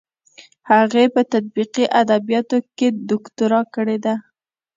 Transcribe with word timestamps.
هغې 0.71 1.05
په 1.13 1.21
تطبیقي 1.33 1.85
ادبیاتو 2.01 2.57
کې 2.77 2.87
دوکتورا 3.09 3.61
کړې 3.75 3.97
ده. 4.05 4.15